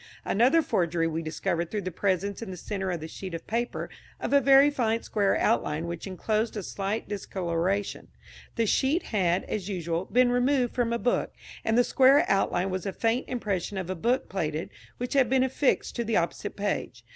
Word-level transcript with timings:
Another 0.25 0.63
forgery 0.63 1.05
we 1.05 1.21
discovered 1.21 1.69
through 1.69 1.83
the 1.83 1.91
presence 1.91 2.41
in 2.41 2.49
the 2.49 2.57
centre 2.57 2.89
of 2.89 3.01
the 3.01 3.07
sheet 3.07 3.35
of 3.35 3.45
paper 3.45 3.87
of 4.19 4.33
a 4.33 4.41
very 4.41 4.71
faint 4.71 5.05
square 5.05 5.37
outline 5.37 5.85
which 5.85 6.07
enclosed 6.07 6.57
a 6.57 6.63
slight 6.63 7.07
discolouration. 7.07 8.07
The 8.55 8.65
sheet 8.65 9.03
had, 9.03 9.43
as 9.43 9.69
usual, 9.69 10.05
been 10.05 10.31
removed 10.31 10.73
from 10.73 10.91
a 10.91 10.97
book, 10.97 11.35
and 11.63 11.77
the 11.77 11.83
square 11.83 12.25
outline 12.27 12.71
was 12.71 12.87
a 12.87 12.93
faint 12.93 13.29
impression 13.29 13.77
of 13.77 13.91
a 13.91 13.95
book 13.95 14.27
plate 14.27 14.71
which 14.97 15.13
had 15.13 15.29
been 15.29 15.43
affixed 15.43 15.95
to 15.97 16.03
the 16.03 16.17
opposite 16.17 16.55
page. 16.55 17.03